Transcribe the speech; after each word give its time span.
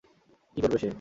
কী 0.57 0.59
করবে 0.61 0.77
সে? 0.77 0.89